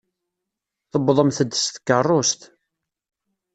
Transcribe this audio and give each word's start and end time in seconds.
Tewwḍemt-d 0.91 1.51
s 1.63 1.65
tkeṛṛust. 1.75 2.41